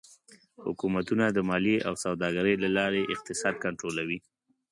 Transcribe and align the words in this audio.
حکومتونه 0.65 1.25
د 1.29 1.37
مالیې 1.49 1.77
او 1.87 1.93
سوداګرۍ 2.03 2.55
له 2.63 2.69
لارې 2.77 3.09
اقتصاد 3.13 3.55
کنټرولوي. 3.63 4.19